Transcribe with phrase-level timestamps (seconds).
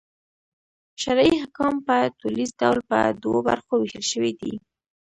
[1.01, 4.53] شرعي احکام په ټوليز ډول پر دوو برخو وېشل سوي دي.